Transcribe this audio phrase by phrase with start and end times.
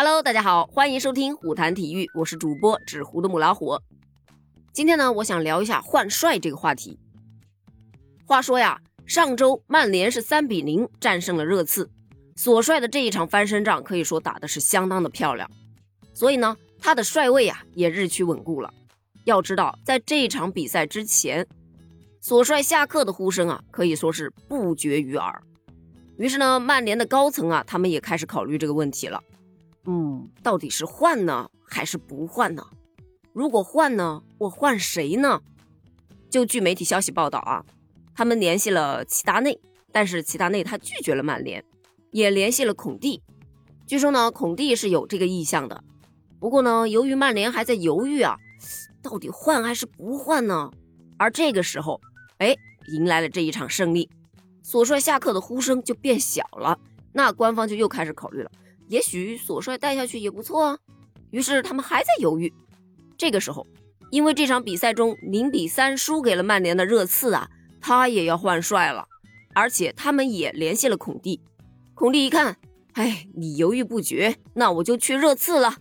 [0.00, 3.80] Hello，大家好，欢迎收听虎谈体育，我是主播纸糊的母老虎。
[4.72, 7.00] 今天呢，我想聊一下换帅这个话题。
[8.24, 11.90] 话说呀，上周曼联是三比零战胜了热刺，
[12.36, 15.50] 所帅的这一场翻身仗可以说打的是相当的漂亮，
[16.14, 18.72] 所以呢，他的帅位啊也日趋稳固了。
[19.24, 21.44] 要知道，在这一场比赛之前，
[22.20, 25.42] 所帅下课的呼声啊可以说是不绝于耳。
[26.18, 29.20] 于是呢，曼联的高层啊，他们也开始考虑这个问题了。
[29.90, 32.62] 嗯，到底是换呢，还是不换呢？
[33.32, 35.40] 如果换呢，我换谁呢？
[36.28, 37.64] 就据媒体消息报道啊，
[38.14, 39.58] 他们联系了齐达内，
[39.90, 41.64] 但是齐达内他拒绝了曼联，
[42.10, 43.22] 也联系了孔蒂。
[43.86, 45.82] 据说呢，孔蒂是有这个意向的。
[46.38, 48.36] 不过呢，由于曼联还在犹豫啊，
[49.00, 50.70] 到底换还是不换呢？
[51.16, 51.98] 而这个时候，
[52.36, 52.54] 哎，
[52.88, 54.10] 迎来了这一场胜利，
[54.62, 56.78] 索帅下课的呼声就变小了，
[57.14, 58.50] 那官方就又开始考虑了。
[58.88, 60.78] 也许索帅带下去也不错啊。
[61.30, 62.52] 于是他们还在犹豫。
[63.16, 63.66] 这个时候，
[64.10, 69.06] 因为这场比赛中零比三输给了曼联的热刺啊，他也要换帅了。
[69.54, 71.40] 而且他们也联系了孔蒂。
[71.94, 72.56] 孔蒂一看，
[72.92, 75.76] 哎，你犹豫不决，那我就去热刺了。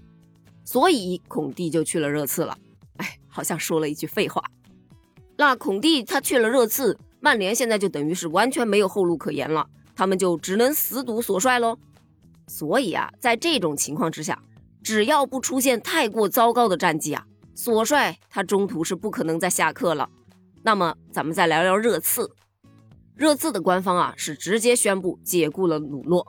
[0.65, 2.57] 所以孔蒂就去了热刺了。
[2.97, 4.43] 哎，好像说了一句废话。
[5.37, 11.77] 那孔蒂他去了热刺，曼联现在就等于是完全没有后路可言了，他们就只能死赌索帅喽。
[12.47, 14.41] 所以啊，在这种情况之下，
[14.81, 20.09] 只要不出现太过糟糕的战绩啊，索帅他中途是不可能再下课了。
[20.63, 22.31] 那么，咱们再聊聊热刺。
[23.15, 26.27] 热刺的官方啊是直接宣布解雇了鲁诺。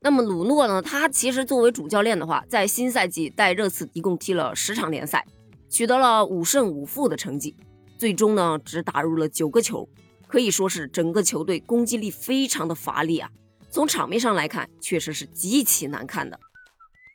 [0.00, 5.26] 那么鲁诺呢，他其实作为主教练的话，在新赛季带热刺一共踢了十场联赛，
[5.68, 7.54] 取得了五胜五负的成绩，
[7.98, 9.88] 最终呢只打入了九个球，
[10.26, 13.28] 可以说是整个球队攻击力非常的乏力啊。
[13.70, 16.38] 从场面上来看，确实是极其难看的。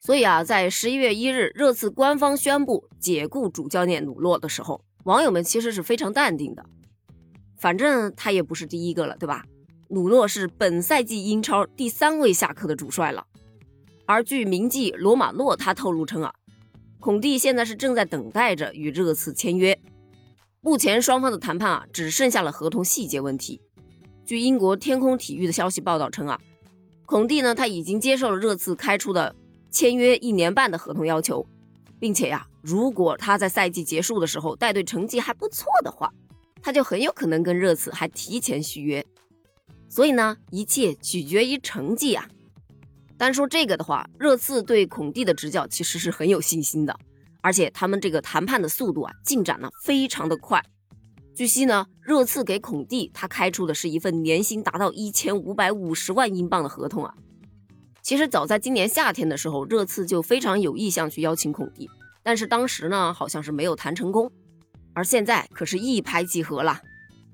[0.01, 6.65] 所以啊，在十一月一日，热刺官方宣布解雇主教练鲁诺的时候，网友们其实是非常淡定的。
[7.57, 9.43] 反正他也不是第一个了，对吧？
[9.87, 13.25] 鲁诺是本赛季英超第三位下课的主帅了。
[14.05, 16.33] 而据名记罗马诺他透露称啊，
[16.99, 19.79] 孔蒂现在是正在等待着与热刺签约。
[20.61, 23.61] 目前双方的谈判啊，只剩下了合同细节问题。
[24.25, 26.39] 据英国天空体育的消息报道称啊，
[27.05, 29.35] 孔蒂呢他已经接受了热刺开出的
[29.69, 31.45] 签约一年半的合同要求，
[31.99, 36.11] 并且呀，如果他在赛季结束的时候带队成绩还不错的话，
[36.61, 39.05] 他就很有可能跟热刺还提前续约。
[39.87, 42.27] 所以呢，一切取决于成绩啊。
[43.17, 46.97] 单说这个的话，热刺对孔蒂的执教其实是很有信心的，
[47.41, 50.61] 而且他们这个谈判的速度啊，进展呢非常的快。
[51.35, 57.13] 据悉呢，热刺给孔蒂他开出的是一份年薪达到一千五百五十万英镑的合同啊。
[58.01, 61.89] 其实早在今年夏天的时候，热刺就非常有意向去邀请孔蒂，
[62.23, 64.31] 但是当时呢好像是没有谈成功。
[64.93, 66.79] 而现在可是一拍即合了。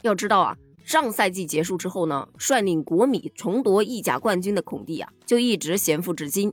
[0.02, 6.52] 要知道啊，上赛季结束之后呢，率领国米重夺意甲冠军的孔蒂啊，就一直闲赋至今。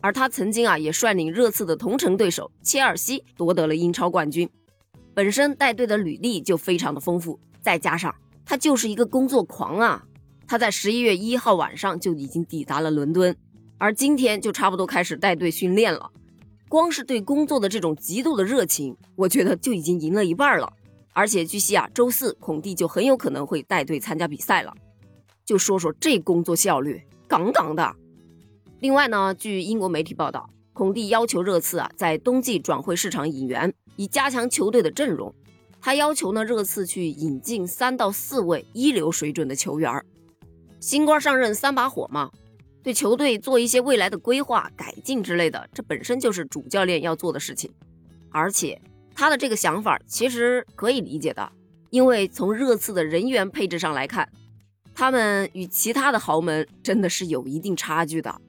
[0.00, 4.48] 而他曾经啊也率领热刺的同城对手切尔西夺得了英超冠军。
[5.14, 8.12] 本身带队的履历就非常的丰富，再加上
[8.44, 10.04] 他就是一个工作狂啊！
[10.46, 13.34] 他在十一月一号晚上就已经抵达了伦敦，
[13.78, 16.10] 而今天就差不多开始带队训练了。
[16.68, 20.72] 光是对工作的这种极度的热情，我觉得就已经赢了一半了。
[21.12, 24.74] 而且据悉啊，周四孔蒂就很有可能会带队参加比赛了。
[25.44, 27.94] 就说说这工作效率，杠杠的。
[28.80, 33.72] 另外呢，据英国媒体报道，孔蒂要求热刺啊在冬季转会市场引援。
[33.96, 35.34] 以加强球队的阵容，
[35.80, 40.04] 他要求呢热刺去引进三到四位一流水准的球员
[40.80, 42.30] 新官上任三把火嘛，
[42.82, 47.70] 对球队做一些未来的规划、改进之类的，这本身就是主教练要做的事情。
[48.30, 48.80] 而且
[49.14, 51.50] 他的这个想法其实可以理解的，
[51.90, 54.28] 因为从热刺的人员配置上来看，
[54.94, 58.40] 他们与其他的豪门真的是有一定差距的。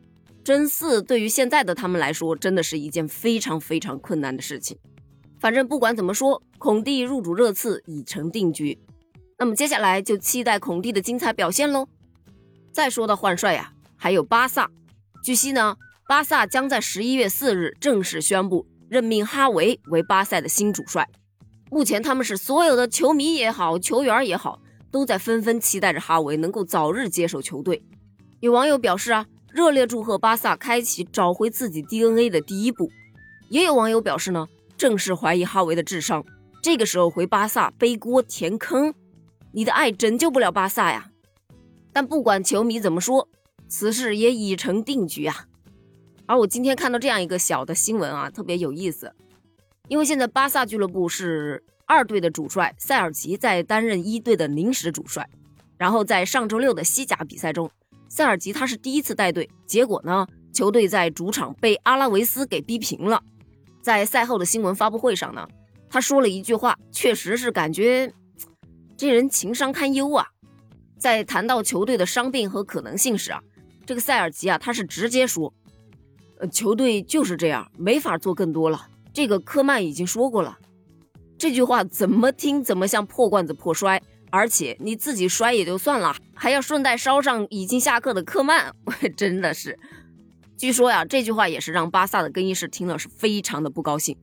[0.44, 4.78] 争四对于现在的他们来说，真的是一件非常非常困难的事情。
[5.46, 8.80] 反正不管怎么说，孔蒂入主热刺已成定局。
[9.38, 11.88] 那么接下来就期待孔蒂的精彩表现喽。
[12.72, 14.72] 再说到换帅呀，还有巴萨。
[15.24, 15.76] 据悉呢，
[16.08, 21.08] 巴萨将在十一月四日正式宣布任命哈维为巴萨的新主帅。
[21.70, 24.60] 目前他们是所有的球迷也好，球员也好，
[24.90, 27.86] 都在纷纷期待着哈维能够早日接手球队。
[28.40, 32.90] 有网友表示啊，热烈祝贺巴萨开启找回自己 DNA 的第一步。
[33.50, 34.48] 也有网友表示呢。
[34.78, 36.26] 正式怀疑哈维的智商，
[36.62, 38.94] 这个时候回巴萨背锅填坑，
[39.52, 41.10] 你的爱拯救不了巴萨呀。
[41.94, 43.30] 但不管球迷怎么说，
[43.68, 45.46] 此事也已成定局啊。
[46.26, 49.14] 而我今天看到这样一个小的新闻啊，特别有意思，
[49.88, 55.30] 因为现在巴萨俱乐部是二队的主帅塞尔吉在担任一队的临时主帅，
[55.78, 57.70] 然后在上周六的西甲比赛中，
[58.10, 63.24] 塞尔吉他是第一次带队，结果呢，球队在主场被阿拉维斯给逼平了。
[63.86, 65.48] 在赛后的新闻发布会上呢，
[65.88, 68.12] 他说了一句话，确实是感觉
[68.98, 70.26] 这人情商堪忧啊。
[70.98, 73.40] 在谈到球队的伤病和可能性时啊，
[73.86, 75.54] 这个塞尔吉啊，他是直接说。
[76.40, 78.88] 呃，球队就是这样，没法做更多了。
[79.14, 80.58] 这个科曼已经说过了，
[81.38, 88.76] 这句话怎么听怎么像破罐子破摔，而且你自己摔也就算了，还要顺带捎上已经下课的科曼，
[89.16, 89.78] 真的是。
[90.58, 94.18] 据说呀，这句话也是让巴萨的更衣室听了是非常的不高兴，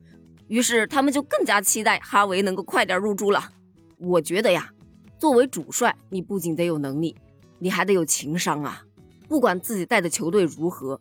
[0.48, 3.50] 于是他们就更加期待哈维能够快点入住了。
[3.98, 4.70] 我觉得呀，
[5.18, 7.14] 作为主帅，你不仅得有能力，
[7.58, 8.82] 你还得有情商啊，
[9.28, 11.00] 不管自己带的球队如何。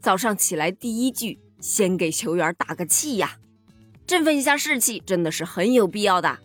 [0.00, 3.38] 早上起来第一句，先给球员打个气呀，
[4.06, 6.38] 振奋一下士气，真的是很有必要的。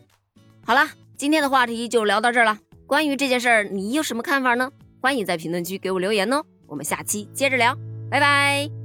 [0.66, 2.58] 好了，今天的话题就聊到这儿了。
[2.88, 4.72] 关于这件事儿，你有什么看法呢？
[5.02, 6.44] 欢迎在评论区给我留言哦。
[6.66, 7.78] 我们下期接着聊，
[8.12, 8.81] 拜拜。